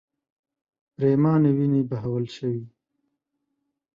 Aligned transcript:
پرېمانې 0.95 1.51
وینې 1.57 1.81
بهول 1.89 2.25
شوې. 2.35 2.63